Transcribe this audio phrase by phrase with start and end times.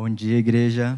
[0.00, 0.96] Bom dia, igreja.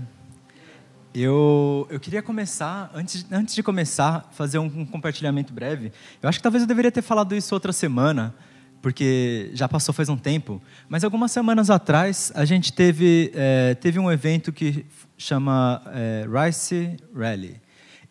[1.14, 5.90] Eu, eu queria começar, antes, antes de começar, fazer um, um compartilhamento breve.
[6.22, 8.34] Eu acho que talvez eu deveria ter falado isso outra semana,
[8.82, 10.60] porque já passou faz um tempo.
[10.86, 14.84] Mas algumas semanas atrás, a gente teve, é, teve um evento que
[15.16, 17.58] chama é, Rice Rally.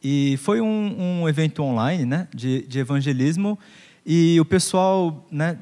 [0.03, 3.59] E foi um, um evento online né, de, de evangelismo.
[4.03, 5.59] E o pessoal né,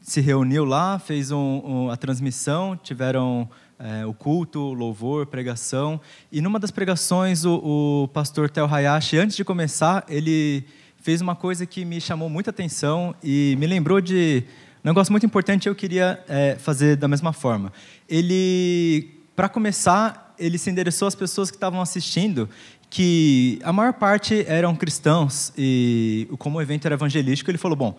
[0.00, 6.00] se reuniu lá, fez um, um, a transmissão, tiveram é, o culto, louvor, pregação.
[6.30, 10.64] E numa das pregações, o, o pastor Tel Hayashi, antes de começar, ele
[11.02, 14.44] fez uma coisa que me chamou muita atenção e me lembrou de
[14.84, 17.72] um negócio muito importante eu queria é, fazer da mesma forma.
[18.08, 22.48] Ele, para começar, ele se endereçou às pessoas que estavam assistindo,
[22.90, 27.96] que a maior parte eram cristãos e como o evento era evangelístico, ele falou: bom,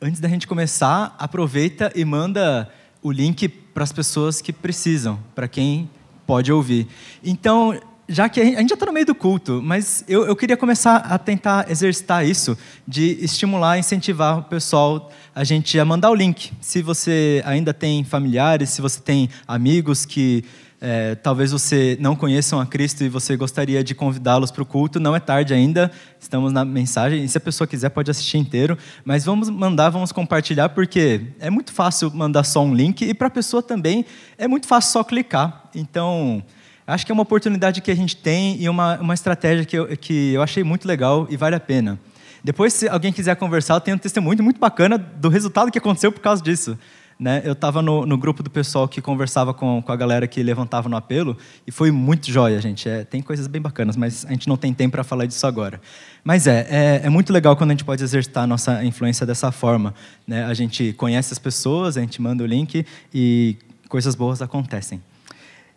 [0.00, 2.68] antes da gente começar, aproveita e manda
[3.02, 5.90] o link para as pessoas que precisam, para quem
[6.26, 6.86] pode ouvir.
[7.22, 7.78] Então,
[8.12, 10.96] já que a gente já está no meio do culto, mas eu, eu, queria começar
[10.96, 16.52] a tentar exercitar isso, de estimular, incentivar o pessoal a gente a mandar o link.
[16.60, 20.44] Se você ainda tem familiares, se você tem amigos que
[20.78, 25.00] é, talvez você não conheçam a Cristo e você gostaria de convidá-los para o culto,
[25.00, 27.24] não é tarde ainda, estamos na mensagem.
[27.24, 28.76] E se a pessoa quiser, pode assistir inteiro.
[29.06, 33.28] Mas vamos mandar, vamos compartilhar, porque é muito fácil mandar só um link e para
[33.28, 34.04] a pessoa também
[34.36, 35.70] é muito fácil só clicar.
[35.74, 36.42] Então,
[36.86, 39.96] acho que é uma oportunidade que a gente tem e uma, uma estratégia que eu,
[39.96, 41.98] que eu achei muito legal e vale a pena.
[42.44, 46.10] Depois, se alguém quiser conversar, eu tenho um testemunho muito bacana do resultado que aconteceu
[46.10, 46.76] por causa disso.
[47.18, 47.40] Né?
[47.44, 50.88] Eu estava no, no, grupo do pessoal que conversava com, com a galera que levantava
[50.88, 52.88] no apelo e foi muito joia, gente.
[52.88, 55.80] É, tem coisas bem bacanas, mas a gente não tem tempo para falar disso agora.
[56.24, 59.52] Mas é, é, é, muito legal quando a gente pode exercitar a nossa influência dessa
[59.52, 59.94] forma.
[60.26, 60.44] Né?
[60.44, 63.56] A gente conhece as pessoas, a gente manda o link e
[63.88, 65.00] coisas boas acontecem.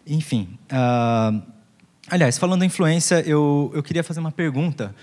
[0.07, 0.57] Enfim.
[0.71, 1.41] Uh,
[2.09, 4.95] aliás, falando em influência, eu, eu queria fazer uma pergunta.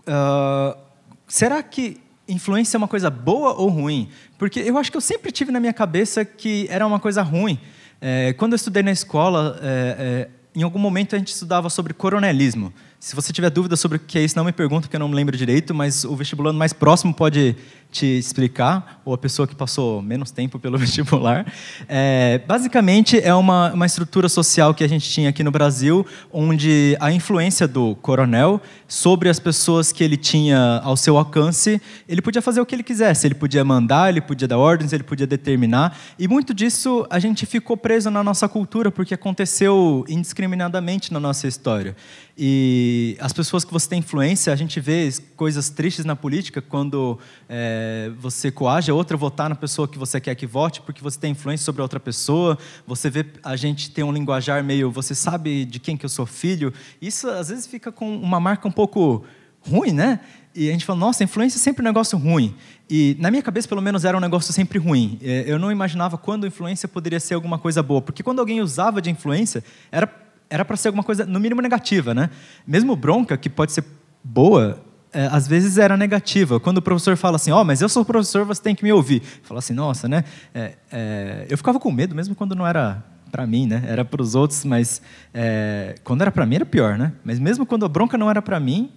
[0.00, 0.78] Uh,
[1.26, 4.08] será que influência é uma coisa boa ou ruim?
[4.38, 7.58] Porque eu acho que eu sempre tive na minha cabeça que era uma coisa ruim.
[8.00, 11.92] É, quando eu estudei na escola, é, é, em algum momento a gente estudava sobre
[11.92, 12.72] coronelismo.
[13.00, 15.08] Se você tiver dúvida sobre o que é isso, não me pergunta, porque eu não
[15.08, 17.56] me lembro direito, mas o vestibulando mais próximo pode
[17.90, 21.50] te explicar, ou a pessoa que passou menos tempo pelo vestibular.
[21.88, 26.94] É, basicamente, é uma, uma estrutura social que a gente tinha aqui no Brasil, onde
[27.00, 32.42] a influência do coronel sobre as pessoas que ele tinha ao seu alcance, ele podia
[32.42, 33.26] fazer o que ele quisesse.
[33.26, 35.96] Ele podia mandar, ele podia dar ordens, ele podia determinar.
[36.18, 41.48] E muito disso a gente ficou preso na nossa cultura, porque aconteceu indiscriminadamente na nossa
[41.48, 41.96] história.
[42.42, 47.18] E as pessoas que você tem influência, a gente vê coisas tristes na política quando
[47.46, 51.20] é, você coage a outra votar na pessoa que você quer que vote, porque você
[51.20, 52.56] tem influência sobre a outra pessoa.
[52.86, 56.24] Você vê a gente tem um linguajar meio, você sabe de quem que eu sou
[56.24, 56.72] filho.
[56.98, 59.22] Isso às vezes fica com uma marca um pouco
[59.60, 60.20] ruim, né?
[60.54, 62.56] E a gente fala, nossa, influência é sempre um negócio ruim.
[62.88, 65.18] E na minha cabeça, pelo menos, era um negócio sempre ruim.
[65.22, 69.02] É, eu não imaginava quando influência poderia ser alguma coisa boa, porque quando alguém usava
[69.02, 69.62] de influência,
[69.92, 70.06] era
[70.50, 72.12] era para ser alguma coisa, no mínimo, negativa.
[72.12, 72.28] Né?
[72.66, 73.84] Mesmo bronca, que pode ser
[74.22, 76.58] boa, é, às vezes era negativa.
[76.58, 78.92] Quando o professor fala assim, ó, oh, mas eu sou professor, você tem que me
[78.92, 79.22] ouvir.
[79.42, 80.24] Fala assim, nossa, né?
[80.52, 83.84] É, é, eu ficava com medo, mesmo quando não era para mim, né?
[83.86, 85.00] Era para os outros, mas
[85.32, 87.12] é, quando era para mim era pior, né?
[87.24, 88.90] Mas mesmo quando a bronca não era para mim,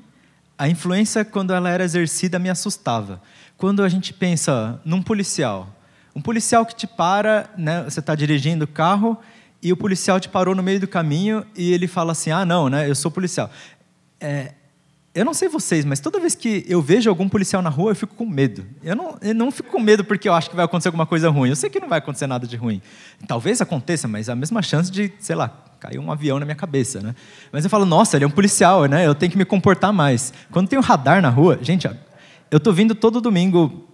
[0.58, 3.22] a influência quando ela era exercida me assustava.
[3.58, 5.70] Quando a gente pensa num policial,
[6.16, 7.84] um policial que te para, né?
[7.84, 9.18] Você está dirigindo o carro
[9.64, 12.70] e o policial te parou no meio do caminho e ele fala assim: ah, não,
[12.70, 13.50] né, eu sou policial.
[14.20, 14.54] É,
[15.16, 17.96] eu não sei vocês, mas toda vez que eu vejo algum policial na rua, eu
[17.96, 18.66] fico com medo.
[18.84, 21.30] Eu não, eu não fico com medo porque eu acho que vai acontecer alguma coisa
[21.30, 21.50] ruim.
[21.50, 22.82] Eu sei que não vai acontecer nada de ruim.
[23.28, 25.50] Talvez aconteça, mas a mesma chance de, sei lá,
[25.80, 27.16] cair um avião na minha cabeça, né?
[27.52, 29.06] Mas eu falo, nossa, ele é um policial, né?
[29.06, 30.34] Eu tenho que me comportar mais.
[30.50, 31.88] Quando tem um radar na rua, gente,
[32.50, 33.88] eu tô vindo todo domingo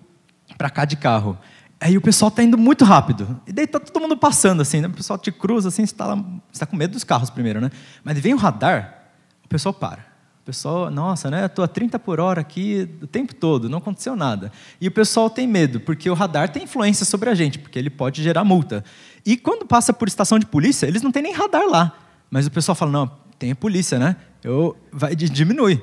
[0.58, 1.38] para cá de carro.
[1.82, 3.40] Aí o pessoal está indo muito rápido.
[3.48, 4.88] E daí está todo mundo passando, assim, né?
[4.88, 6.18] O pessoal te cruza, assim, você está
[6.60, 7.72] tá com medo dos carros primeiro, né?
[8.04, 9.06] Mas vem o radar,
[9.46, 10.06] o pessoal para.
[10.42, 11.46] O pessoal, nossa, né?
[11.46, 14.52] Estou a 30 por hora aqui o tempo todo, não aconteceu nada.
[14.82, 17.90] E o pessoal tem medo, porque o radar tem influência sobre a gente, porque ele
[17.90, 18.84] pode gerar multa.
[19.26, 21.98] E quando passa por estação de polícia, eles não têm nem radar lá.
[22.30, 24.18] Mas o pessoal fala, não, tem a polícia, né?
[24.44, 25.82] Eu, vai, diminui.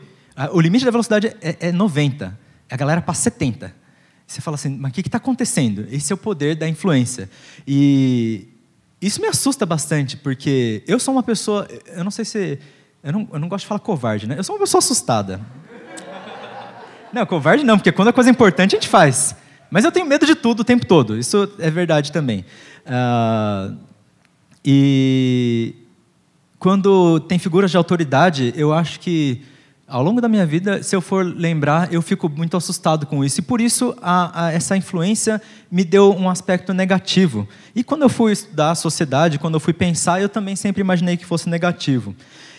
[0.52, 2.38] O limite da velocidade é, é 90.
[2.70, 3.85] A galera passa 70.
[4.26, 5.86] Você fala assim, mas o que está acontecendo?
[5.90, 7.30] Esse é o poder da influência.
[7.66, 8.48] E
[9.00, 12.58] isso me assusta bastante, porque eu sou uma pessoa, eu não sei se.
[13.04, 14.36] Eu não, eu não gosto de falar covarde, né?
[14.36, 15.40] Eu sou uma pessoa assustada.
[17.12, 19.36] Não, covarde não, porque quando a coisa é importante a gente faz.
[19.70, 22.44] Mas eu tenho medo de tudo o tempo todo, isso é verdade também.
[22.84, 23.76] Uh,
[24.64, 25.74] e
[26.58, 29.42] quando tem figuras de autoridade, eu acho que
[29.88, 33.38] ao longo da minha vida, se eu for lembrar, eu fico muito assustado com isso.
[33.38, 35.40] E por isso, a, a, essa influência
[35.70, 37.46] me deu um aspecto negativo.
[37.74, 41.16] E quando eu fui estudar a sociedade, quando eu fui pensar, eu também sempre imaginei
[41.16, 42.16] que fosse negativo.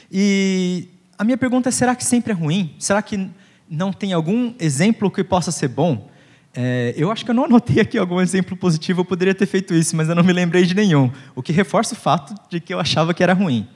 [0.09, 0.87] E
[1.17, 2.73] a minha pergunta é: será que sempre é ruim?
[2.79, 3.29] Será que
[3.69, 6.09] não tem algum exemplo que possa ser bom?
[6.55, 9.73] É, eu acho que eu não anotei aqui algum exemplo positivo, eu poderia ter feito
[9.73, 11.11] isso, mas eu não me lembrei de nenhum.
[11.35, 13.67] O que reforça o fato de que eu achava que era ruim.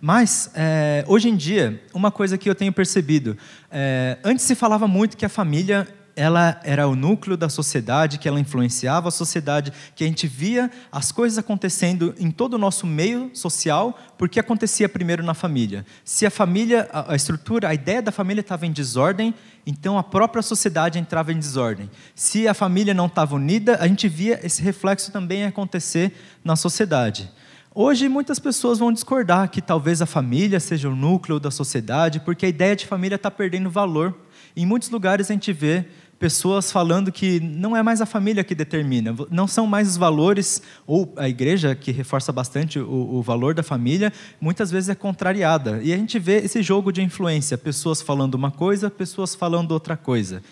[0.00, 3.36] Mas, é, hoje em dia, uma coisa que eu tenho percebido:
[3.70, 8.26] é, antes se falava muito que a família ela era o núcleo da sociedade, que
[8.26, 12.86] ela influenciava a sociedade, que a gente via as coisas acontecendo em todo o nosso
[12.86, 15.84] meio social, porque acontecia primeiro na família.
[16.02, 19.34] Se a família, a estrutura, a ideia da família estava em desordem,
[19.66, 21.90] então a própria sociedade entrava em desordem.
[22.14, 27.30] Se a família não estava unida, a gente via esse reflexo também acontecer na sociedade.
[27.78, 32.46] Hoje, muitas pessoas vão discordar que talvez a família seja o núcleo da sociedade, porque
[32.46, 34.16] a ideia de família está perdendo valor.
[34.56, 35.84] Em muitos lugares a gente vê
[36.18, 40.62] pessoas falando que não é mais a família que determina, não são mais os valores,
[40.86, 45.82] ou a igreja, que reforça bastante o, o, valor da família, muitas vezes é contrariada.
[45.82, 49.98] E a gente vê esse jogo de influência, pessoas falando uma coisa, pessoas falando outra
[49.98, 50.42] coisa.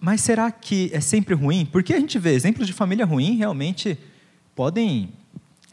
[0.00, 1.64] Mas será que é sempre ruim?
[1.64, 3.96] Porque a gente vê exemplos de família ruim realmente
[4.56, 5.19] podem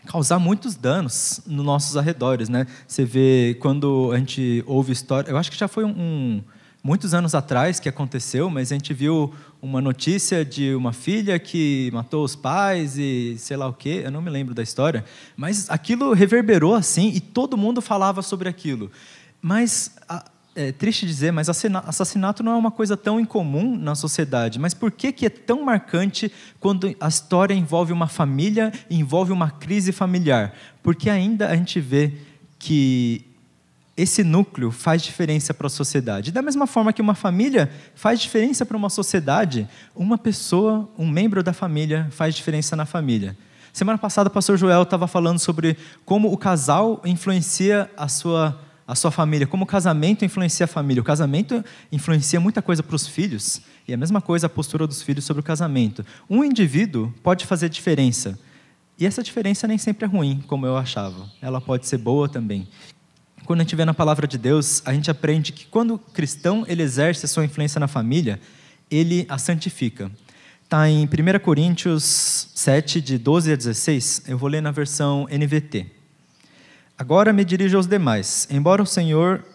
[0.07, 2.65] causar muitos danos nos nossos arredores, né?
[2.87, 6.41] Você vê quando a gente ouve história, eu acho que já foi um,
[6.83, 11.89] muitos anos atrás que aconteceu, mas a gente viu uma notícia de uma filha que
[11.93, 15.03] matou os pais e sei lá o quê, eu não me lembro da história,
[15.35, 18.89] mas aquilo reverberou assim e todo mundo falava sobre aquilo.
[19.41, 19.91] Mas
[20.57, 24.57] é triste dizer, mas assassinato não é uma coisa tão incomum na sociedade.
[24.57, 29.51] Mas por que, que é tão marcante quando a história envolve uma família, envolve uma
[29.51, 30.55] crise familiar?
[30.81, 32.11] Porque ainda a gente vê
[32.57, 33.23] que
[33.95, 36.31] esse núcleo faz diferença para a sociedade.
[36.31, 41.43] Da mesma forma que uma família faz diferença para uma sociedade, uma pessoa, um membro
[41.43, 43.37] da família, faz diferença na família.
[43.71, 48.95] Semana passada, o pastor Joel estava falando sobre como o casal influencia a sua a
[48.95, 51.01] sua família, como o casamento influencia a família.
[51.01, 55.01] O casamento influencia muita coisa para os filhos, e a mesma coisa a postura dos
[55.01, 56.05] filhos sobre o casamento.
[56.29, 58.39] Um indivíduo pode fazer diferença,
[58.97, 61.29] e essa diferença nem sempre é ruim, como eu achava.
[61.41, 62.67] Ela pode ser boa também.
[63.45, 66.65] Quando a gente vê na palavra de Deus, a gente aprende que quando o cristão
[66.67, 68.39] ele exerce a sua influência na família,
[68.89, 70.09] ele a santifica.
[70.63, 75.96] Está em 1 Coríntios 7, de 12 a 16, eu vou ler na versão NVT.
[76.99, 78.47] Agora me dirijo aos demais.
[78.49, 79.45] Embora o Senhor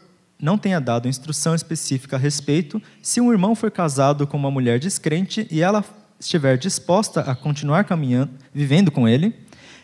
[0.41, 4.79] não tenha dado instrução específica a respeito, se um irmão for casado com uma mulher
[4.79, 5.85] descrente e ela
[6.21, 9.35] estiver disposta a continuar caminhando, vivendo com ele,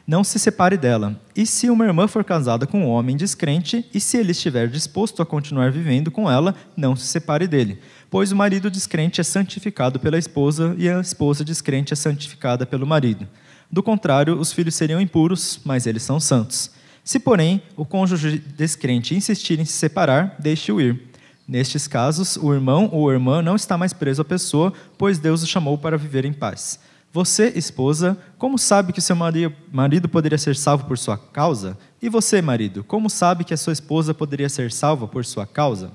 [0.07, 1.21] não se separe dela.
[1.35, 5.21] E se uma irmã for casada com um homem descrente, e se ele estiver disposto
[5.21, 7.81] a continuar vivendo com ela, não se separe dele.
[8.09, 12.87] Pois o marido descrente é santificado pela esposa e a esposa descrente é santificada pelo
[12.87, 13.27] marido.
[13.69, 16.79] Do contrário, os filhos seriam impuros, mas eles são santos.
[17.09, 21.05] Se, porém, o cônjuge descrente insistir em se separar, deixe-o ir.
[21.49, 25.43] Nestes casos, o irmão ou a irmã não está mais preso à pessoa, pois Deus
[25.43, 26.79] o chamou para viver em paz.
[27.11, 31.79] Você, esposa, como sabe que seu marido poderia ser salvo por sua causa?
[32.03, 35.91] E você, marido, como sabe que a sua esposa poderia ser salva por sua causa?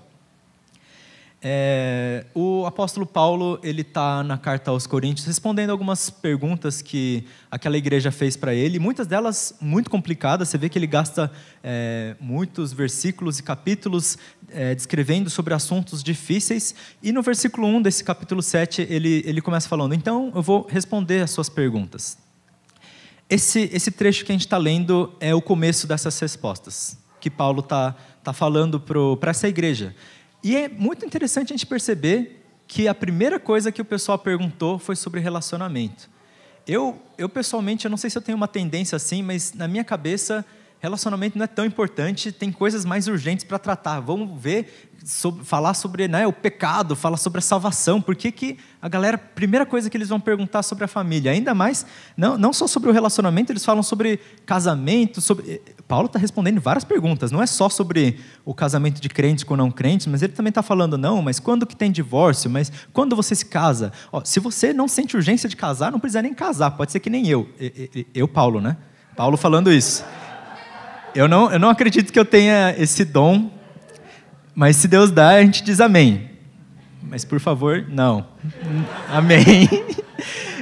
[1.45, 7.77] É, o apóstolo Paulo ele está na carta aos Coríntios respondendo algumas perguntas que aquela
[7.77, 10.47] igreja fez para ele, muitas delas muito complicadas.
[10.47, 11.29] Você vê que ele gasta
[11.62, 14.17] é, muitos versículos e capítulos
[14.50, 16.73] é, descrevendo sobre assuntos difíceis.
[17.01, 21.23] E no versículo 1 desse capítulo 7 ele, ele começa falando: Então eu vou responder
[21.23, 22.17] as suas perguntas.
[23.29, 27.59] Esse, esse trecho que a gente está lendo é o começo dessas respostas que Paulo
[27.59, 29.93] está tá falando para essa igreja.
[30.43, 34.77] E é muito interessante a gente perceber que a primeira coisa que o pessoal perguntou
[34.77, 36.09] foi sobre relacionamento.
[36.67, 39.83] Eu, eu pessoalmente, eu não sei se eu tenho uma tendência assim, mas na minha
[39.83, 40.45] cabeça
[40.83, 44.01] relacionamento não é tão importante, tem coisas mais urgentes para tratar.
[44.01, 48.01] Vamos ver, sobre, falar sobre né, o pecado, falar sobre a salvação.
[48.01, 51.55] Por que, que a galera, primeira coisa que eles vão perguntar sobre a família, ainda
[51.55, 51.85] mais,
[52.17, 55.62] não, não só sobre o relacionamento, eles falam sobre casamento, sobre.
[55.87, 59.69] Paulo está respondendo várias perguntas, não é só sobre o casamento de crentes com não
[59.69, 62.49] crentes, mas ele também está falando, não, mas quando que tem divórcio?
[62.49, 63.91] Mas quando você se casa?
[64.11, 67.09] Ó, se você não sente urgência de casar, não precisa nem casar, pode ser que
[67.09, 67.49] nem eu.
[68.13, 68.77] Eu, Paulo, né?
[69.15, 70.03] Paulo falando isso.
[71.13, 73.51] Eu não, eu não acredito que eu tenha esse dom,
[74.55, 76.31] mas se Deus dá, a gente diz amém.
[77.03, 78.25] Mas por favor, não.
[79.09, 79.67] Amém.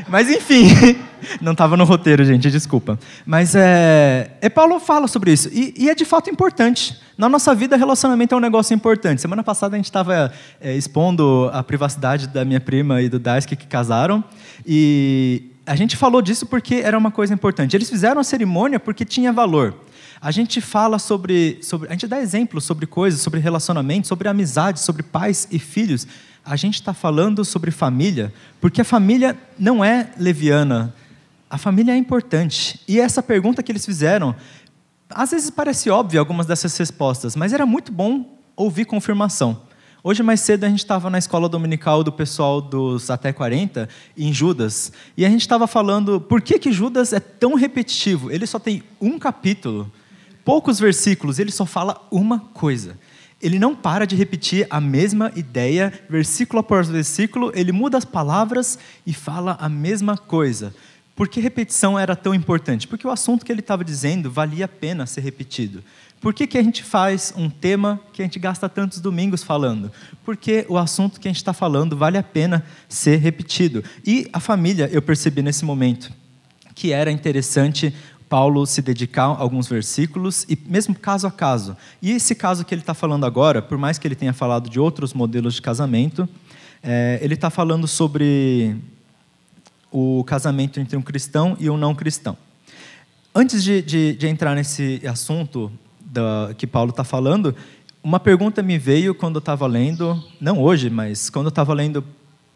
[0.09, 0.67] Mas enfim,
[1.41, 2.99] Não estava no roteiro, gente, desculpa.
[3.25, 5.49] Mas é, é Paulo fala sobre isso.
[5.51, 6.97] E, e, é de fato importante.
[7.17, 9.21] Na nossa vida, relacionamento é um negócio importante.
[9.21, 13.55] Semana passada a gente estava é, expondo a privacidade da minha prima e do Daisuke
[13.55, 14.23] que casaram.
[14.65, 17.75] E a gente falou disso porque era uma coisa importante.
[17.75, 19.75] Eles fizeram a cerimônia porque tinha valor.
[20.19, 24.79] A gente fala sobre, sobre, a gente dá exemplos sobre coisas, sobre relacionamento, sobre amizade,
[24.79, 26.05] sobre pais e filhos.
[26.45, 30.93] A gente está falando sobre família, porque a família não é leviana.
[31.51, 32.79] A família é importante.
[32.87, 34.33] E essa pergunta que eles fizeram,
[35.09, 39.63] às vezes parece óbvia algumas dessas respostas, mas era muito bom ouvir confirmação.
[40.01, 44.33] Hoje, mais cedo, a gente estava na escola dominical do pessoal dos Até 40, em
[44.33, 48.31] Judas, e a gente estava falando por que, que Judas é tão repetitivo.
[48.31, 49.91] Ele só tem um capítulo
[50.45, 52.97] poucos versículos, ele só fala uma coisa.
[53.41, 58.77] Ele não para de repetir a mesma ideia, versículo após versículo, ele muda as palavras
[59.05, 60.73] e fala a mesma coisa.
[61.21, 62.87] Por que repetição era tão importante?
[62.87, 65.83] Porque o assunto que ele estava dizendo valia a pena ser repetido.
[66.19, 69.91] Por que, que a gente faz um tema que a gente gasta tantos domingos falando?
[70.25, 73.83] Porque o assunto que a gente está falando vale a pena ser repetido.
[74.03, 76.11] E a família, eu percebi nesse momento,
[76.73, 77.93] que era interessante
[78.27, 81.77] Paulo se dedicar a alguns versículos, e mesmo caso a caso.
[82.01, 84.79] E esse caso que ele está falando agora, por mais que ele tenha falado de
[84.79, 86.27] outros modelos de casamento,
[86.81, 88.75] é, ele está falando sobre
[89.91, 92.37] o casamento entre um cristão e um não cristão.
[93.35, 97.55] Antes de, de, de entrar nesse assunto da, que Paulo está falando,
[98.03, 102.03] uma pergunta me veio quando eu estava lendo, não hoje, mas quando eu estava lendo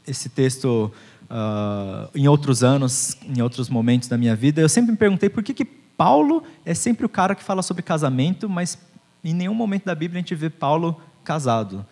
[0.07, 0.91] esse texto
[1.23, 5.43] uh, em outros anos, em outros momentos da minha vida, eu sempre me perguntei por
[5.43, 8.77] que, que Paulo é sempre o cara que fala sobre casamento, mas
[9.23, 11.85] em nenhum momento da Bíblia a gente vê Paulo casado.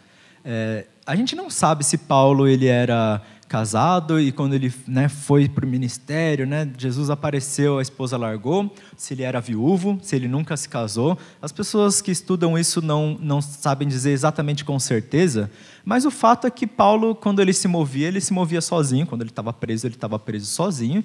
[0.44, 3.22] É, a gente não sabe se Paulo ele era
[3.54, 8.74] casado e quando ele né, foi para o ministério, né, Jesus apareceu, a esposa largou,
[8.98, 11.16] se ele era viúvo, se ele nunca se casou.
[11.40, 15.52] As pessoas que estudam isso não, não sabem dizer exatamente com certeza,
[15.86, 19.22] mas o fato é que Paulo, quando ele se movia, ele se movia sozinho, quando
[19.22, 21.04] ele estava preso, ele estava preso sozinho.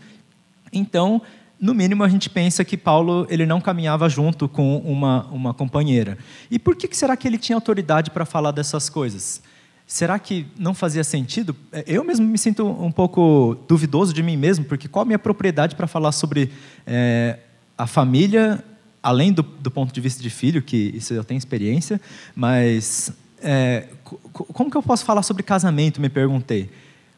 [0.73, 1.21] Então,
[1.61, 6.17] no mínimo, a gente pensa que Paulo ele não caminhava junto com uma, uma companheira.
[6.51, 9.43] E por que será que ele tinha autoridade para falar dessas coisas?
[9.89, 11.57] Será que não fazia sentido?
[11.73, 15.19] É, eu mesmo me sinto um pouco duvidoso de mim mesmo, porque qual a minha
[15.19, 16.53] propriedade para falar sobre
[16.87, 17.39] é,
[17.77, 18.63] a família,
[19.03, 21.99] além do, do, ponto de vista de filho, que isso eu tenho experiência,
[22.37, 23.11] mas
[23.43, 23.89] é,
[24.35, 26.03] como que eu posso falar sobre casamento?
[26.03, 26.71] Me perguntei.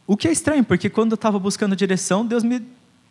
[0.07, 2.62] O que é estranho, porque quando eu estava buscando direção, Deus me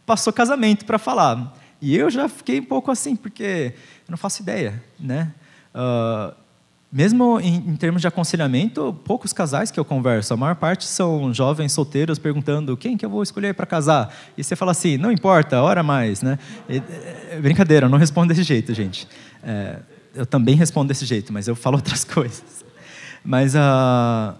[0.05, 1.53] passou casamento para falar.
[1.81, 3.73] E eu já fiquei um pouco assim, porque
[4.07, 5.33] eu não faço ideia, né?
[5.75, 6.33] Uh,
[6.91, 11.31] mesmo em, em, termos de aconselhamento, poucos casais que eu converso, a maior parte são
[11.33, 14.13] jovens solteiros perguntando quem que eu vou escolher para casar.
[14.35, 16.39] E você fala assim, não importa, ora mais, né?
[16.67, 16.77] E,
[17.29, 19.07] é, brincadeira, eu não respondo desse jeito, gente.
[19.43, 19.77] É,
[20.15, 22.65] eu também respondo desse jeito, mas eu falo outras coisas.
[23.23, 24.35] Mas uh,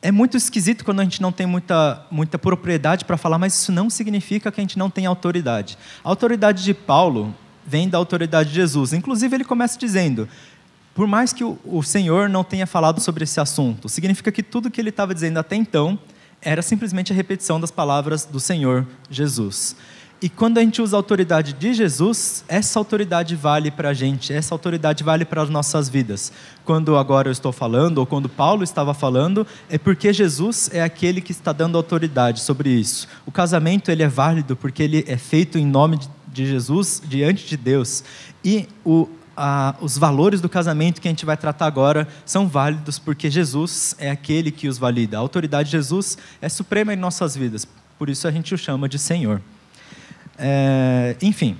[0.00, 3.72] é muito esquisito quando a gente não tem muita, muita propriedade para falar, mas isso
[3.72, 5.76] não significa que a gente não tem autoridade.
[6.04, 7.34] A autoridade de Paulo
[7.66, 8.92] vem da autoridade de Jesus.
[8.92, 10.28] Inclusive, ele começa dizendo:
[10.98, 14.68] por mais que o, o Senhor não tenha falado sobre esse assunto, significa que tudo
[14.68, 15.96] que ele estava dizendo até então
[16.42, 19.76] era simplesmente a repetição das palavras do Senhor Jesus.
[20.20, 24.32] E quando a gente usa a autoridade de Jesus, essa autoridade vale para a gente,
[24.32, 26.32] essa autoridade vale para as nossas vidas.
[26.64, 31.20] Quando agora eu estou falando, ou quando Paulo estava falando, é porque Jesus é aquele
[31.20, 33.06] que está dando autoridade sobre isso.
[33.24, 37.56] O casamento ele é válido porque ele é feito em nome de Jesus diante de
[37.56, 38.02] Deus.
[38.44, 39.08] E o,
[39.40, 43.94] ah, os valores do casamento que a gente vai tratar agora são válidos porque Jesus
[43.98, 45.16] é aquele que os valida.
[45.16, 47.66] A autoridade de Jesus é suprema em nossas vidas,
[47.96, 49.40] por isso a gente o chama de Senhor.
[50.36, 51.56] É, enfim,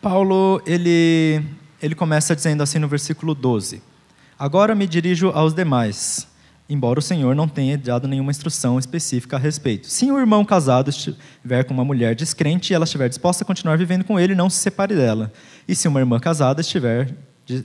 [0.00, 1.44] Paulo ele,
[1.80, 3.82] ele começa dizendo assim no versículo 12:
[4.38, 6.26] Agora me dirijo aos demais
[6.68, 9.86] embora o Senhor não tenha dado nenhuma instrução específica a respeito.
[9.86, 13.76] Se um irmão casado estiver com uma mulher descrente e ela estiver disposta a continuar
[13.76, 15.32] vivendo com ele, não se separe dela.
[15.68, 17.14] E se uma irmã casada estiver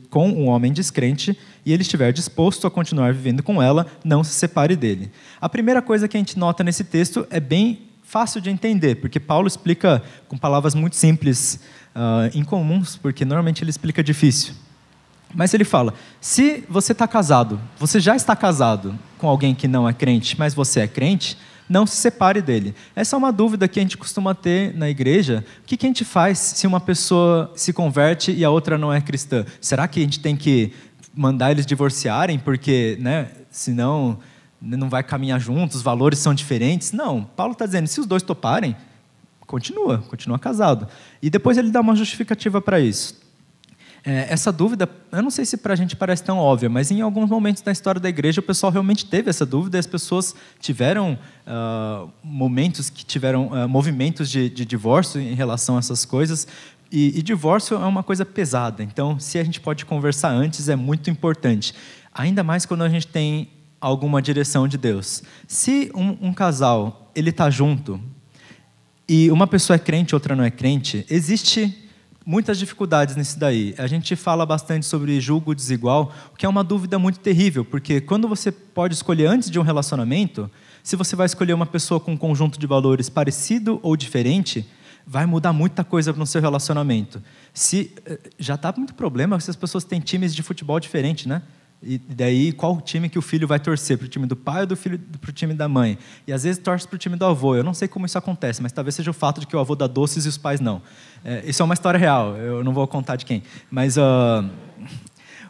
[0.10, 4.34] com um homem descrente e ele estiver disposto a continuar vivendo com ela, não se
[4.34, 5.12] separe dele.
[5.40, 9.20] A primeira coisa que a gente nota nesse texto é bem fácil de entender, porque
[9.20, 11.60] Paulo explica com palavras muito simples,
[11.96, 14.54] uh, incomuns, porque normalmente ele explica difícil.
[15.34, 19.88] Mas ele fala: se você está casado, você já está casado com alguém que não
[19.88, 21.38] é crente, mas você é crente,
[21.70, 22.74] não se separe dele.
[22.96, 25.46] Essa é uma dúvida que a gente costuma ter na igreja.
[25.62, 29.00] O que, a gente faz se uma pessoa se converte e a outra não é
[29.00, 29.46] cristã?
[29.62, 30.74] Será que a gente tem que
[31.14, 34.18] mandar eles divorciarem porque, né, senão
[34.60, 36.92] não vai caminhar juntos, os valores são diferentes?
[36.92, 37.24] Não.
[37.24, 38.76] Paulo está dizendo: se os dois toparem,
[39.46, 40.88] continua, continua casado.
[41.22, 43.19] E depois ele dá uma justificativa para isso.
[44.04, 47.02] É, essa dúvida, eu não sei se para a gente parece tão óbvia, mas em
[47.02, 50.34] alguns momentos da história da igreja o pessoal realmente teve essa dúvida e as pessoas
[50.60, 56.48] tiveram uh, momentos que tiveram uh, movimentos de, de, divórcio em relação a essas coisas.
[56.92, 60.76] E, e divórcio é uma coisa pesada, então se a gente pode conversar antes é
[60.76, 61.74] muito importante.
[62.14, 63.50] Ainda mais quando a gente tem
[63.82, 65.24] alguma direção de Deus.
[65.48, 68.00] Se um, um casal ele está junto
[69.08, 71.89] e uma pessoa é crente, outra não é crente, existe
[72.30, 73.74] muitas dificuldades nisso daí.
[73.76, 78.00] A gente fala bastante sobre julgo desigual, o que é uma dúvida muito terrível, porque
[78.00, 80.48] quando você pode escolher antes de um relacionamento,
[80.84, 84.70] se você vai escolher uma pessoa com um conjunto de valores parecido ou diferente,
[85.08, 87.20] vai mudar muita coisa no seu relacionamento.
[87.52, 91.42] Se eh, já está muito problema se as pessoas têm times de futebol diferentes, né?
[91.82, 93.98] E daí, qual time que o filho vai torcer?
[93.98, 95.98] Para o time do pai ou do filho para o time da mãe?
[96.28, 97.56] E às vezes torce para o time do avô.
[97.56, 99.76] Eu não sei como isso acontece, mas talvez seja o fato de que o avô
[99.76, 100.82] dá doces e os pais não.
[101.24, 103.44] É, isso é uma história real, eu não vou contar de quem.
[103.72, 104.50] Mas uh,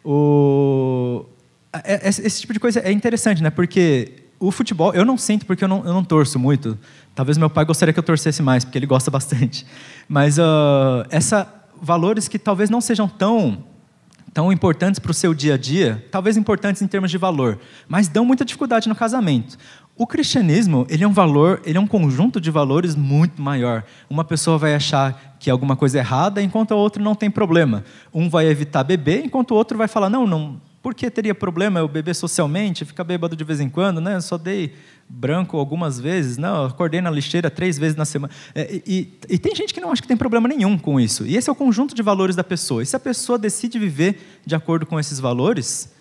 [0.04, 1.26] o,
[1.74, 3.50] é, é, esse tipo de coisa é interessante, né?
[3.50, 6.78] Porque o futebol, eu não sinto porque eu não, eu não torço muito.
[7.16, 9.66] Talvez meu pai gostaria que eu torcesse mais, porque ele gosta bastante.
[10.08, 13.64] Mas uh, essa valores que talvez não sejam tão
[14.40, 18.08] tão importantes para o seu dia a dia, talvez importantes em termos de valor, mas
[18.08, 19.58] dão muita dificuldade no casamento.
[19.98, 23.84] O cristianismo, ele é um valor, ele é um conjunto de valores muito maior.
[24.10, 27.84] Uma pessoa vai achar que alguma coisa é errada, enquanto a outra não tem problema.
[28.14, 31.82] Um vai evitar beber, enquanto o outro vai falar: "Não, não, por que teria problema
[31.82, 34.16] eu beber socialmente, ficar bêbado de vez em quando, né?
[34.16, 34.74] Eu só dei
[35.10, 38.32] branco algumas vezes, não, acordei na lixeira três vezes na semana.
[38.54, 41.26] É, e, e, tem gente que não acha que tem problema nenhum com isso.
[41.26, 42.84] E esse é o conjunto de valores da pessoa.
[42.84, 45.92] E se a pessoa decide viver de acordo com esses valores,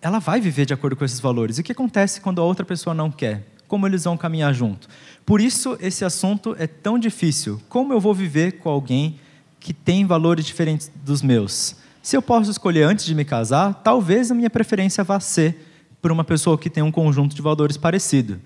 [0.00, 1.58] ela vai viver de acordo com esses valores.
[1.58, 3.44] E o que acontece quando a outra pessoa não quer?
[3.66, 4.88] Como eles vão caminhar junto?
[5.26, 7.60] Por isso esse assunto é tão difícil.
[7.68, 9.18] Como eu vou viver com alguém
[9.58, 11.74] que tem valores diferentes dos meus?
[12.00, 15.56] Se eu posso escolher antes de me casar, talvez a minha preferência vá ser
[16.04, 18.38] por uma pessoa que tem um conjunto de valores parecido.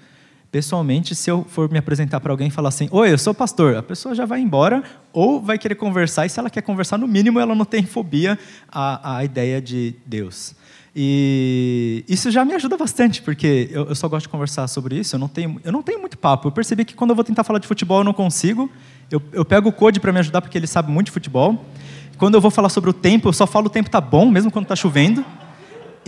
[0.48, 3.74] Pessoalmente, se eu for me apresentar para alguém e falar assim, oi, eu sou pastor,
[3.74, 4.80] a pessoa já vai embora
[5.12, 8.38] ou vai querer conversar, e se ela quer conversar, no mínimo ela não tem fobia
[8.70, 10.54] à, à ideia de Deus.
[10.94, 15.16] E isso já me ajuda bastante, porque eu, eu, só gosto de conversar sobre isso,
[15.16, 16.46] eu não, tenho, eu não tenho muito papo.
[16.46, 18.70] Eu percebi que quando eu vou tentar falar de futebol eu não consigo,
[19.10, 21.66] eu, eu pego o Code para me ajudar, porque ele sabe muito de futebol,
[22.18, 24.48] quando eu vou falar sobre o tempo, eu só falo o tempo está bom, mesmo
[24.48, 25.24] quando está chovendo.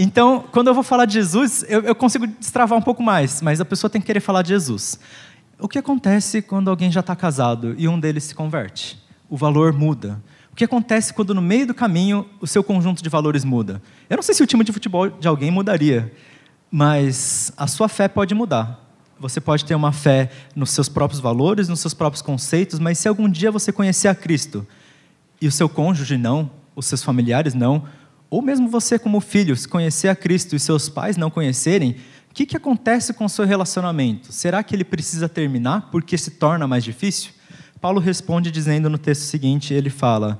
[0.02, 3.60] Então, quando eu vou falar de Jesus, eu, eu, consigo destravar um pouco mais, mas
[3.60, 4.98] a pessoa tem que querer falar de Jesus.
[5.58, 8.98] O que acontece quando alguém já está casado e um deles se converte?
[9.28, 10.18] O valor muda.
[10.50, 13.82] O que acontece quando no meio do caminho o seu conjunto de valores muda?
[14.08, 16.10] Eu não sei se o time de futebol de alguém mudaria,
[16.70, 18.82] mas a sua fé pode mudar.
[19.18, 23.06] Você pode ter uma fé nos seus próprios valores, nos seus próprios conceitos, mas se
[23.06, 24.66] algum dia você conhecer a Cristo,
[25.42, 27.84] e o seu cônjuge não, os seus familiares não,
[28.31, 31.97] ou mesmo você como filho, se conhecer a Cristo e seus pais não conhecerem,
[32.31, 34.33] o que, que acontece com o seu relacionamento?
[34.33, 37.33] Será que ele precisa terminar porque se torna mais difícil?
[37.81, 40.38] Paulo responde dizendo no texto seguinte, ele fala,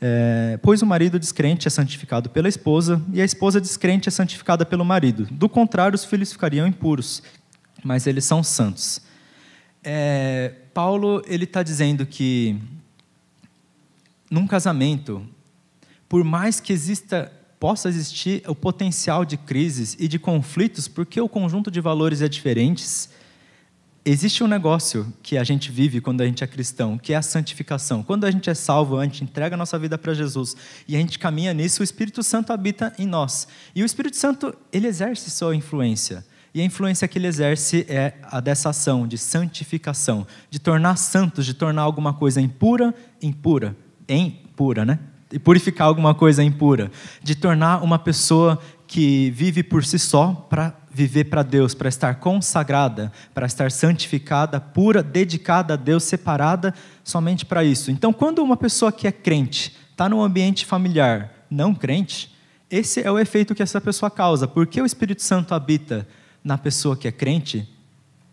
[0.00, 4.66] é, pois o marido descrente é santificado pela esposa e a esposa descrente é santificada
[4.66, 5.28] pelo marido.
[5.30, 7.22] Do contrário, os filhos ficariam impuros,
[7.84, 9.00] mas eles são santos.
[9.84, 12.56] É, Paulo ele está dizendo que
[14.28, 15.24] num casamento,
[16.08, 21.28] por mais que exista possa existir o potencial de crises e de conflitos, porque o
[21.28, 23.10] conjunto de valores é diferentes,
[24.04, 27.22] existe um negócio que a gente vive quando a gente é cristão, que é a
[27.22, 28.02] santificação.
[28.02, 30.98] Quando a gente é salvo, a gente entrega a nossa vida para Jesus e a
[30.98, 33.48] gente caminha nisso, o Espírito Santo habita em nós.
[33.74, 36.24] E o Espírito Santo, ele exerce sua influência.
[36.54, 41.44] E a influência que ele exerce é a dessa ação de santificação, de tornar santos,
[41.44, 43.76] de tornar alguma coisa impura, impura,
[44.08, 44.98] em pura, né?
[45.30, 46.90] E purificar alguma coisa impura,
[47.22, 52.14] de tornar uma pessoa que vive por si só para viver para Deus, para estar
[52.16, 57.90] consagrada, para estar santificada, pura, dedicada a Deus, separada somente para isso.
[57.90, 62.34] Então, quando uma pessoa que é crente está num ambiente familiar não crente,
[62.70, 64.48] esse é o efeito que essa pessoa causa.
[64.48, 66.06] Porque o Espírito Santo habita
[66.42, 67.68] na pessoa que é crente,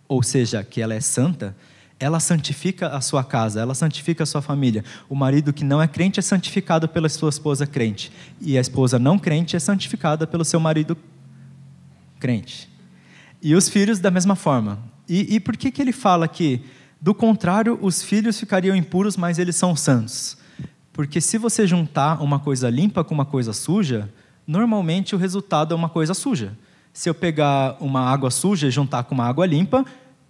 [0.07, 1.55] ou seja, que ela é santa,
[1.99, 4.83] ela santifica a sua casa, ela santifica a sua família.
[5.09, 8.11] O marido que não é crente é santificado pela sua esposa crente.
[8.41, 10.97] E a esposa não crente é santificada pelo seu marido
[12.19, 12.69] crente.
[13.41, 14.79] E os filhos da mesma forma.
[15.07, 16.61] E, e por que, que ele fala que,
[16.99, 20.37] do contrário, os filhos ficariam impuros, mas eles são santos?
[20.91, 24.09] Porque se você juntar uma coisa limpa com uma coisa suja,
[24.45, 26.57] normalmente o resultado é uma coisa suja.
[26.91, 29.85] Se eu pegar uma água suja e juntar com uma água limpa,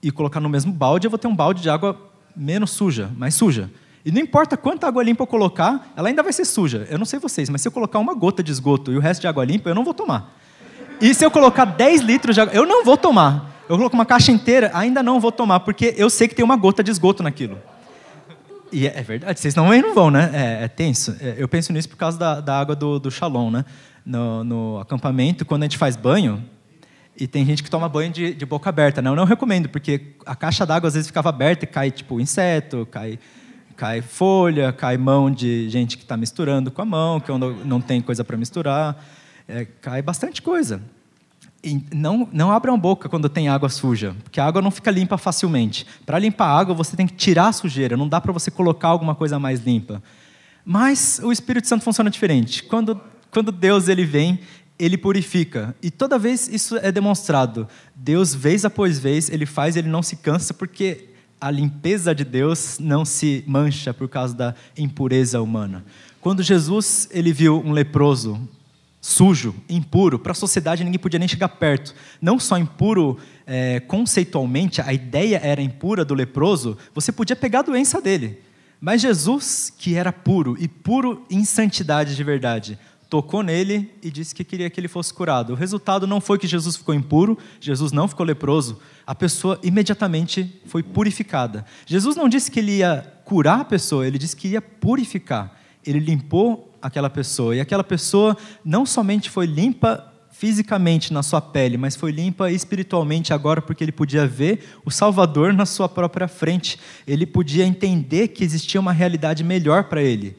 [0.05, 1.99] e colocar no mesmo balde, eu vou ter um balde de água
[2.35, 3.71] menos suja, mais suja.
[4.05, 6.85] E não importa quanta água limpa eu colocar, ela ainda vai ser suja.
[6.91, 9.21] Eu não sei vocês, mas se eu colocar uma gota de esgoto e o resto
[9.21, 10.37] de água limpa, eu não vou tomar.
[11.01, 13.51] E se eu colocar 10 litros de água, eu não vou tomar.
[13.67, 16.55] Eu coloco uma caixa inteira, ainda não vou tomar, porque eu sei que tem uma
[16.55, 17.57] gota de esgoto naquilo.
[18.71, 20.29] E é, é verdade, vocês não, não vão, né?
[20.33, 21.15] É, é tenso.
[21.19, 23.65] É, eu penso nisso por causa da, da água do, do Shalom, né?
[24.05, 26.43] No, no, acampamento, quando a gente faz banho,
[27.17, 29.01] e tem gente que toma banho de, de boca aberta.
[29.01, 29.09] Né?
[29.09, 32.87] Eu não recomendo, porque a caixa d'água às vezes ficava aberta e cai tipo inseto,
[32.91, 33.19] cai
[33.75, 37.29] cai folha, cai mão de gente que está misturando com a mão, que
[37.65, 39.03] não tem coisa para misturar,
[39.47, 40.81] é, cai bastante coisa.
[41.63, 45.17] E não, não abram boca quando tem água suja, porque a água não fica limpa
[45.17, 45.85] facilmente.
[46.05, 48.89] Para limpar a água, você tem que tirar a sujeira, não dá para você colocar
[48.89, 50.01] alguma coisa mais limpa.
[50.63, 52.63] Mas o Espírito Santo funciona diferente.
[52.63, 52.99] Quando,
[53.31, 54.39] quando Deus ele vem,
[54.77, 55.75] ele purifica.
[55.81, 57.67] E toda vez isso é demonstrado.
[57.95, 61.09] Deus, vez após vez, ele faz, ele não se cansa, porque
[61.39, 65.85] a limpeza de Deus não se mancha por causa da impureza humana.
[66.19, 68.39] Quando Jesus ele viu um leproso
[68.99, 71.93] sujo, impuro, para a sociedade ninguém podia nem chegar perto.
[72.19, 77.63] Não só impuro é, conceitualmente, a ideia era impura do leproso, você podia pegar a
[77.63, 78.39] doença dele.
[78.81, 84.33] Mas Jesus, que era puro e puro em santidade de verdade, tocou nele e disse
[84.33, 85.53] que queria que ele fosse curado.
[85.53, 90.61] O resultado não foi que Jesus ficou impuro, Jesus não ficou leproso, a pessoa imediatamente
[90.65, 91.65] foi purificada.
[91.85, 95.59] Jesus não disse que ele ia curar a pessoa, ele disse que ia purificar.
[95.85, 101.77] Ele limpou aquela pessoa e aquela pessoa não somente foi limpa fisicamente na sua pele,
[101.77, 106.77] mas foi limpa espiritualmente agora porque ele podia ver o Salvador na sua própria frente.
[107.07, 110.35] Ele podia entender que existia uma realidade melhor para ele.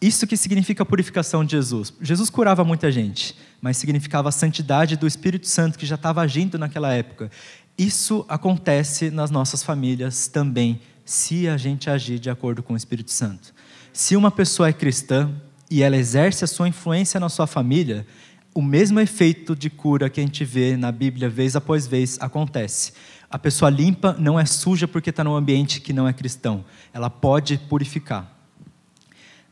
[0.00, 1.92] Isso que significa a purificação de Jesus.
[2.00, 6.58] Jesus curava muita gente, mas significava a santidade do Espírito Santo que já estava agindo
[6.58, 7.30] naquela época.
[7.76, 13.10] Isso acontece nas nossas famílias também, se a gente agir de acordo com o Espírito
[13.10, 13.52] Santo.
[13.92, 15.30] Se uma pessoa é cristã
[15.70, 18.06] e ela exerce a sua influência na sua família,
[18.54, 22.92] o mesmo efeito de cura que a gente vê na Bíblia vez após vez acontece.
[23.30, 26.64] A pessoa limpa não é suja porque está num ambiente que não é cristão.
[26.92, 28.39] Ela pode purificar.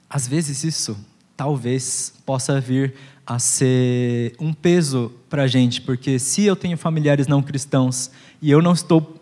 [0.08, 0.96] Às vezes isso
[1.36, 2.94] talvez possa vir
[3.26, 8.50] a ser um peso para a gente, porque se eu tenho familiares não cristãos e
[8.50, 9.16] eu não estou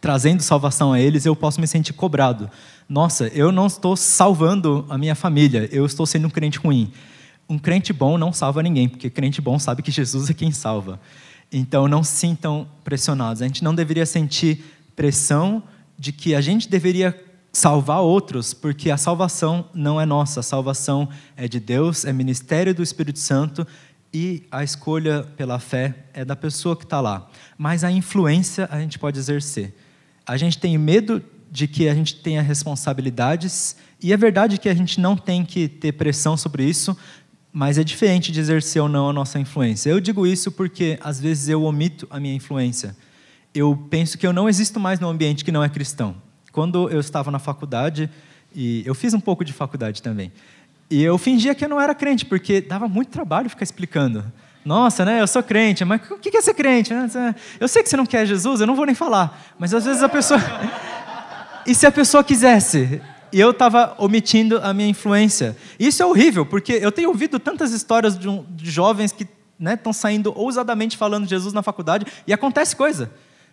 [0.00, 2.48] trazendo salvação a eles, eu posso me sentir cobrado.
[2.88, 6.92] Nossa, eu não estou salvando a minha família, eu estou sendo um crente ruim.
[7.48, 11.00] Um crente bom não salva ninguém, porque crente bom sabe que Jesus é quem salva.
[11.50, 13.42] Então não sintam pressionados.
[13.42, 15.62] A gente não deveria sentir pressão
[15.98, 17.12] de que a gente deveria
[17.52, 22.74] salvar outros, porque a salvação não é nossa, a salvação é de Deus, é ministério
[22.74, 23.66] do Espírito Santo
[24.12, 27.28] e a escolha pela fé é da pessoa que está lá.
[27.58, 29.74] Mas a influência a gente pode exercer.
[30.26, 34.74] A gente tem medo de que a gente tenha responsabilidades, e é verdade que a
[34.74, 36.96] gente não tem que ter pressão sobre isso,
[37.52, 39.90] mas é diferente de exercer ou não a nossa influência.
[39.90, 42.96] Eu digo isso porque às vezes eu omito a minha influência.
[43.54, 46.16] Eu penso que eu não existo mais num ambiente que não é cristão.
[46.52, 48.08] Quando eu estava na faculdade,
[48.54, 50.30] e eu fiz um pouco de faculdade também,
[50.90, 54.22] e eu fingia que eu não era crente, porque dava muito trabalho ficar explicando.
[54.64, 55.20] Nossa, né?
[55.20, 56.92] Eu sou crente, mas o que é ser crente?
[57.58, 59.54] Eu sei que você não quer Jesus, eu não vou nem falar.
[59.58, 60.38] Mas às vezes a pessoa.
[61.66, 63.00] e se a pessoa quisesse?
[63.32, 65.56] E eu estava omitindo a minha influência.
[65.80, 69.90] Isso é horrível, porque eu tenho ouvido tantas histórias de, um, de jovens que estão
[69.90, 73.10] né, saindo ousadamente falando de Jesus na faculdade e acontece coisa.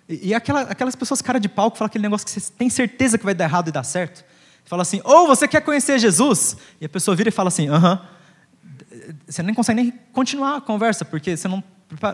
[0.10, 3.24] E, aquela, aquelas pessoas cara de que falam aquele negócio que você tem certeza que
[3.24, 4.26] vai dar errado e dar certo.
[4.66, 6.58] Fala assim, ou oh, você quer conhecer Jesus?
[6.82, 7.94] E a pessoa vira e fala assim, aham.
[7.94, 8.20] Uh -huh.
[9.28, 11.64] Você nem consegue nem continuar a conversa, porque você não,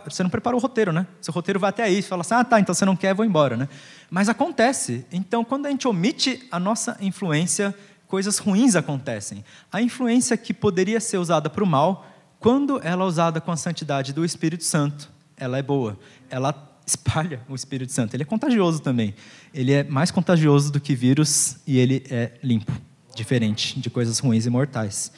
[0.05, 1.07] você não preparou o roteiro, né?
[1.21, 3.25] Seu roteiro vai até aí, você fala assim, ah, tá, então você não quer, vou
[3.25, 3.69] embora, né?
[4.09, 5.05] Mas acontece.
[5.11, 7.73] Então, quando a gente omite a nossa influência,
[8.07, 9.43] coisas ruins acontecem.
[9.71, 12.05] A influência que poderia ser usada para o mal,
[12.39, 15.97] quando ela é usada com a santidade do Espírito Santo, ela é boa.
[16.29, 16.53] Ela
[16.85, 18.15] espalha o Espírito Santo.
[18.15, 19.13] Ele é contagioso também.
[19.53, 22.71] Ele é mais contagioso do que vírus e ele é limpo,
[23.15, 25.11] diferente de coisas ruins e mortais.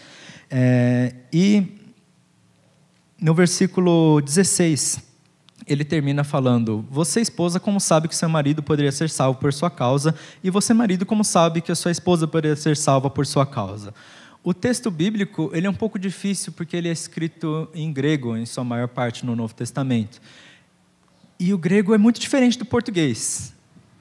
[0.49, 1.77] É, e
[3.19, 5.01] no versículo 16,
[5.67, 9.69] ele termina falando: Você, esposa, como sabe que seu marido poderia ser salvo por sua
[9.69, 13.45] causa, e você, marido, como sabe que a sua esposa poderia ser salva por sua
[13.45, 13.93] causa.
[14.43, 18.45] O texto bíblico ele é um pouco difícil porque ele é escrito em grego, em
[18.45, 20.21] sua maior parte no Novo Testamento.
[21.39, 23.53] E o grego é muito diferente do português.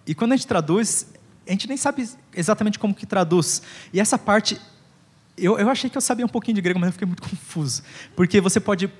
[0.06, 1.06] E quando a gente traduz,
[1.46, 3.62] a gente nem sabe exatamente como que traduz.
[3.92, 4.60] E essa parte,
[5.36, 7.82] eu, eu achei que eu sabia um pouquinho de grego, mas eu fiquei muito confuso.
[8.14, 8.90] Porque você pode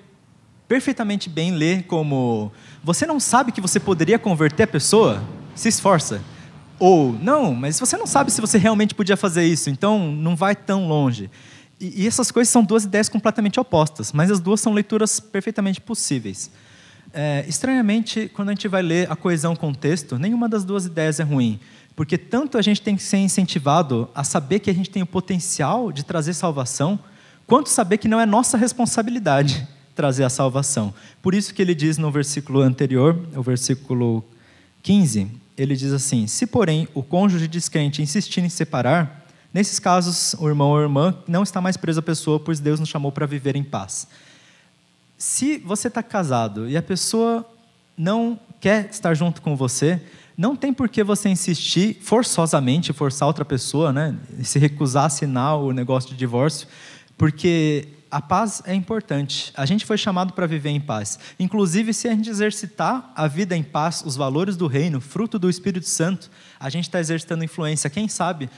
[0.69, 2.53] perfeitamente bem ler como:
[2.85, 5.23] Você não sabe que você poderia converter a pessoa?
[5.55, 6.23] Se esforça.
[6.79, 10.55] Ou, não, mas você não sabe se você realmente podia fazer isso, então não vai
[10.55, 11.31] tão longe.
[11.81, 15.81] E, e essas coisas são duas ideias completamente opostas, mas as duas são leituras perfeitamente
[15.81, 16.51] possíveis.
[17.19, 20.85] É, estranhamente, quando a gente vai ler a coesão com o texto, nenhuma das duas
[20.85, 21.59] ideias é ruim,
[21.97, 25.07] porque tanto a gente tem que ser incentivado a saber que a gente tem o
[25.07, 26.99] potencial de trazer salvação,
[27.47, 30.93] quanto saber que não é nossa responsabilidade trazer a salvação.
[31.23, 34.23] Por isso que ele diz no versículo anterior, o versículo
[34.83, 35.27] 15,
[35.57, 40.69] ele diz assim: Se, porém, o cônjuge descrente insistir em separar, nesses casos, o irmão
[40.69, 43.57] ou a irmã não está mais preso à pessoa, pois Deus nos chamou para viver
[43.57, 44.07] em paz.
[45.19, 47.49] Se você está casado e a pessoa
[47.97, 50.01] não quer estar junto com você,
[50.37, 55.57] não tem por que você insistir forçosamente, forçar outra pessoa, né, se recusar a assinar
[55.57, 56.69] o negócio de divórcio,
[57.17, 59.51] porque a paz é importante.
[59.57, 61.19] A gente foi chamado para viver em paz.
[61.41, 65.49] Inclusive, se a gente exercitar a vida em paz, os valores do reino, fruto do
[65.49, 67.89] Espírito Santo, a gente está exercitando influência.
[67.89, 68.51] Quem sabe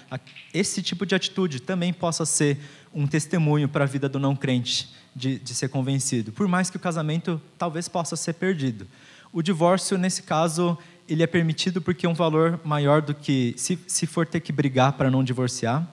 [0.53, 2.59] esse tipo de atitude também possa ser
[2.92, 6.76] um testemunho para a vida do não crente de, de ser convencido, por mais que
[6.76, 8.87] o casamento talvez possa ser perdido.
[9.33, 10.78] O divórcio, nesse caso,
[11.09, 14.52] ele é permitido porque é um valor maior do que se, se for ter que
[14.52, 15.87] brigar para não divorciar.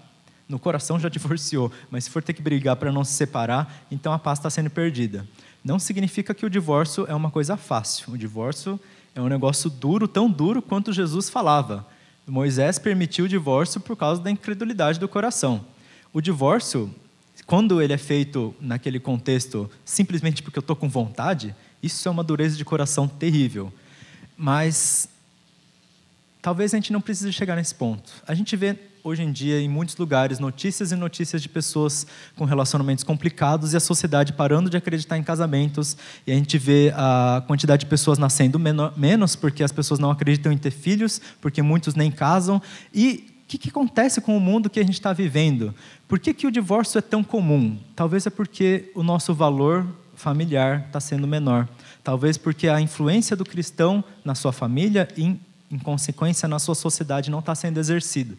[0.48, 4.14] No coração já divorciou, mas se for ter que brigar para não se separar, então
[4.14, 5.28] a paz está sendo perdida.
[5.64, 8.14] Não significa que o divórcio é uma coisa fácil.
[8.14, 8.80] O divórcio
[9.16, 11.86] é um negócio duro, tão duro quanto Jesus falava.
[12.28, 15.66] Moisés permitiu o divórcio por causa da incredulidade do coração.
[16.14, 16.94] O divórcio
[17.46, 22.24] quando ele é feito naquele contexto simplesmente porque eu estou com vontade, isso é uma
[22.24, 23.72] dureza de coração terrível.
[24.36, 25.08] Mas
[26.42, 28.12] talvez a gente não precise chegar nesse ponto.
[28.28, 32.44] A gente vê hoje em dia em muitos lugares notícias e notícias de pessoas com
[32.44, 37.44] relacionamentos complicados e a sociedade parando de acreditar em casamentos e a gente vê a
[37.46, 38.60] quantidade de pessoas nascendo
[38.98, 42.60] menos porque as pessoas não acreditam em ter filhos porque muitos nem casam
[42.92, 45.74] e que, que, acontece com o mundo que a gente está vivendo?
[46.08, 47.78] Por que, que o divórcio é tão comum?
[47.96, 51.68] Talvez é porque o nosso valor familiar está sendo menor.
[52.04, 55.38] Talvez porque a influência do cristão na sua família e,
[55.72, 58.36] em, consequência, na sua sociedade não está sendo exercida.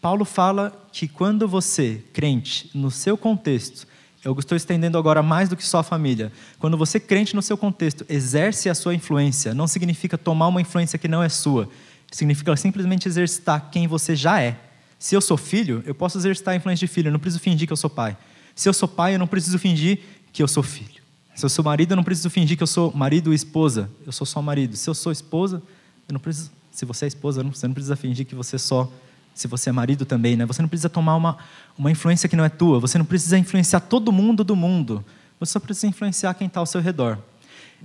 [0.00, 3.86] Paulo fala que quando você, crente, no seu contexto,
[4.24, 6.32] eu estou estendendo agora mais do que só a família.
[6.58, 10.98] Quando você, crente no seu contexto, exerce a sua influência, não significa tomar uma influência
[10.98, 11.68] que não é sua,
[12.10, 14.56] Significa simplesmente exercitar quem você já é.
[14.98, 17.66] Se eu sou filho, eu posso exercitar a influência de filho, eu não preciso fingir
[17.66, 18.16] que eu sou pai.
[18.54, 20.00] Se eu sou pai, eu não preciso fingir
[20.32, 21.02] que eu sou filho.
[21.34, 23.90] Se eu sou marido, eu não preciso fingir que eu sou marido e esposa.
[24.06, 24.74] Eu sou só marido.
[24.74, 25.62] Se eu sou esposa,
[26.08, 26.50] eu não preciso.
[26.72, 28.90] Se você é esposa, você não precisa fingir que você é só.
[29.34, 30.46] Se você é marido também, né?
[30.46, 31.36] Você não precisa tomar uma,
[31.76, 32.80] uma influência que não é tua.
[32.80, 35.04] Você não precisa influenciar todo mundo do mundo.
[35.38, 37.18] Você só precisa influenciar quem está ao seu redor.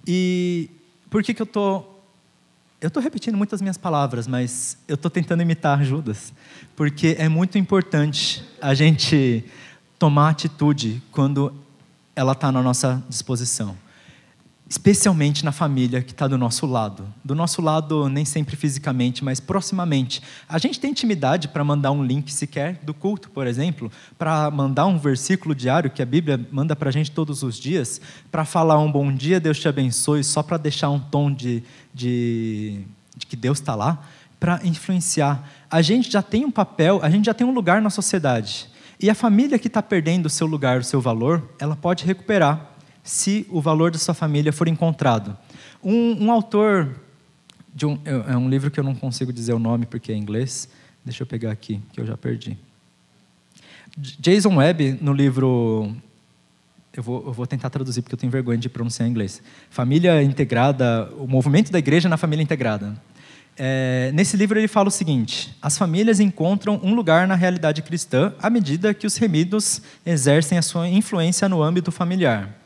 [0.07, 0.69] E
[1.10, 1.90] por que, que eu estou
[2.81, 6.33] eu estou repetindo muitas minhas palavras, mas eu estou tentando imitar Judas,
[6.75, 9.45] porque é muito importante a gente
[9.99, 11.53] tomar atitude quando
[12.15, 13.77] ela está na nossa disposição
[14.71, 17.05] especialmente na família que está do nosso lado.
[17.25, 20.23] Do nosso lado, nem sempre fisicamente, mas proximamente.
[20.47, 24.86] A gente tem intimidade para mandar um link sequer do culto, por exemplo, para mandar
[24.86, 27.99] um versículo diário que a Bíblia manda para a gente todos os dias,
[28.31, 31.62] para falar um bom dia, Deus te abençoe, só para deixar um tom de,
[31.93, 32.79] de,
[33.17, 34.01] de que Deus está lá,
[34.39, 35.51] para influenciar.
[35.69, 38.69] A gente já tem um papel, a gente já tem um lugar na sociedade.
[39.01, 42.70] E a família que está perdendo o seu lugar, o seu valor, ela pode recuperar
[43.03, 45.37] se o valor da sua família for encontrado.
[45.83, 46.89] Um, um autor,
[47.73, 50.15] de um, é, é um livro que eu não consigo dizer o nome porque é
[50.15, 50.69] inglês,
[51.03, 52.57] deixa eu pegar aqui, que eu já perdi.
[53.97, 55.93] Jason Webb, no livro.
[56.93, 59.41] Eu vou, eu vou, tentar traduzir porque eu tenho vergonha de pronunciar em inglês.
[59.69, 63.01] Família Integrada, o movimento da igreja na família integrada.
[63.57, 68.33] É, nesse livro ele fala o seguinte: as famílias encontram um lugar na realidade cristã
[68.41, 72.61] à medida que os remidos exercem a sua influência no âmbito familiar.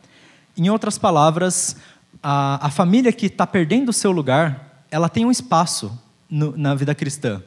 [0.57, 1.75] Em outras palavras,
[2.23, 5.97] a, a família que está perdendo o seu lugar, ela tem um espaço
[6.29, 7.43] no, na vida cristã.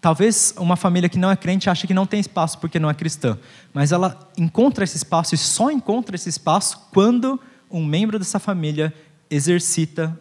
[0.00, 2.94] Talvez uma família que não é crente ache que não tem espaço porque não é
[2.94, 3.38] cristã,
[3.72, 7.38] mas ela encontra esse espaço e só encontra esse espaço quando
[7.70, 8.92] um membro dessa família
[9.30, 10.18] exercita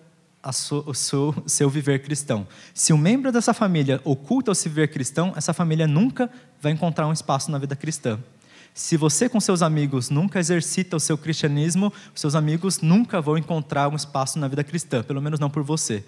[0.51, 2.47] so, o seu, seu viver cristão.
[2.73, 6.29] Se um membro dessa família oculta o seu viver cristão, essa família nunca
[6.61, 8.19] vai encontrar um espaço na vida cristã.
[8.73, 13.89] Se você com seus amigos nunca exercita o seu cristianismo, seus amigos nunca vão encontrar
[13.89, 16.03] um espaço na vida cristã, pelo menos não por você.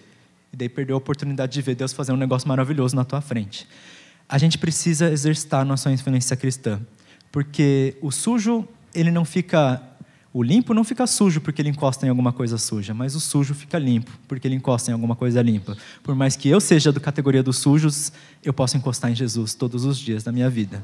[0.51, 3.67] E daí perdeu a oportunidade de ver Deus fazer um negócio maravilhoso na tua frente.
[4.29, 6.79] A gente precisa exercitar nossa influência cristã,
[7.31, 9.81] porque o sujo, ele não fica
[10.35, 13.53] O limpo não fica sujo porque ele encosta em alguma coisa suja, mas o sujo
[13.53, 15.77] fica limpo porque ele encosta em alguma coisa limpa.
[16.01, 18.11] Por mais que eu seja da categoria dos sujos,
[18.43, 20.83] eu posso encostar em Jesus todos os dias da minha vida.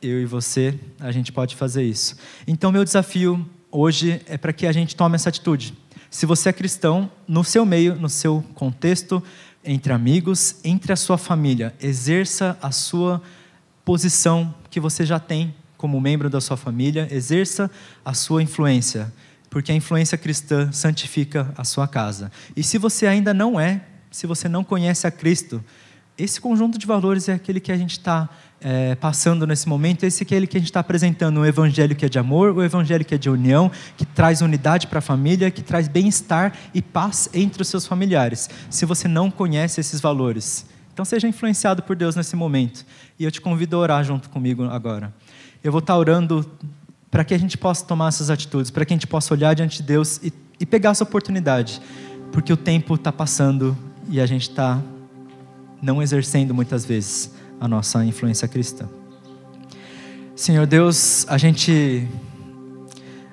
[0.00, 2.16] Eu e você, a gente pode fazer isso.
[2.46, 5.74] Então, meu desafio hoje é para que a gente tome essa atitude.
[6.08, 9.22] Se você é cristão, no seu meio, no seu contexto,
[9.64, 13.20] entre amigos, entre a sua família, exerça a sua
[13.84, 17.70] posição que você já tem como membro da sua família, exerça
[18.04, 19.12] a sua influência,
[19.50, 22.30] porque a influência cristã santifica a sua casa.
[22.56, 25.62] E se você ainda não é, se você não conhece a Cristo,
[26.18, 28.28] esse conjunto de valores é aquele que a gente está
[28.60, 32.04] é, passando nesse momento, esse é aquele que a gente está apresentando, o evangelho que
[32.04, 35.50] é de amor, o evangelho que é de união, que traz unidade para a família,
[35.50, 38.50] que traz bem-estar e paz entre os seus familiares.
[38.68, 42.84] Se você não conhece esses valores, então seja influenciado por Deus nesse momento.
[43.18, 45.14] E eu te convido a orar junto comigo agora
[45.62, 46.48] eu vou estar orando
[47.10, 49.78] para que a gente possa tomar essas atitudes, para que a gente possa olhar diante
[49.78, 51.80] de Deus e, e pegar essa oportunidade,
[52.32, 53.76] porque o tempo está passando
[54.08, 54.80] e a gente está
[55.80, 58.88] não exercendo muitas vezes a nossa influência cristã.
[60.34, 62.06] Senhor Deus, a gente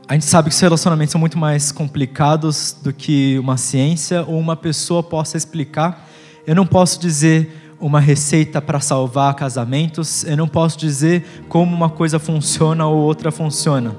[0.08, 4.40] a gente sabe que os relacionamentos são muito mais complicados do que uma ciência ou
[4.40, 6.08] uma pessoa possa explicar.
[6.46, 10.24] Eu não posso dizer uma receita para salvar casamentos.
[10.24, 13.96] Eu não posso dizer como uma coisa funciona ou outra funciona.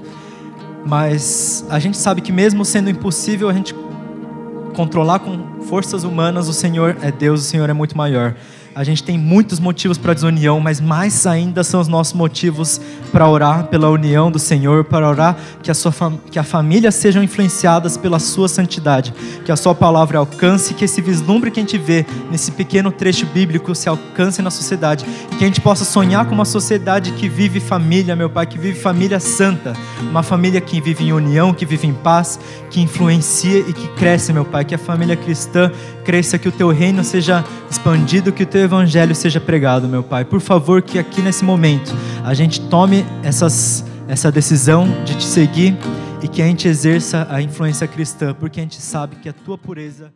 [0.85, 3.73] Mas a gente sabe que mesmo sendo impossível a gente
[4.77, 8.35] controlar com forças humanas, o Senhor é Deus, o Senhor é muito maior.
[8.77, 12.79] A gente tem muitos motivos para desunião, mas mais ainda são os nossos motivos
[13.11, 15.91] para orar pela união do Senhor, para orar que a, sua
[16.29, 21.01] que a família sejam influenciadas pela sua santidade, que a sua palavra alcance, que esse
[21.01, 25.03] vislumbre que a gente vê nesse pequeno trecho bíblico se alcance na sociedade,
[25.39, 28.79] que a gente possa sonhar com uma sociedade que vive família, meu Pai, que vive
[28.79, 33.73] família santa, uma família que vive em união, que vive em paz, que influencia e
[33.73, 35.71] que cresce, meu Pai, que a família cristã
[36.05, 40.23] cresça, que o teu reino seja expandido, que o teu evangelho seja pregado, meu Pai.
[40.23, 45.75] Por favor, que aqui nesse momento a gente tome essas, essa decisão de te seguir
[46.21, 49.57] e que a gente exerça a influência cristã, porque a gente sabe que a tua
[49.57, 50.11] pureza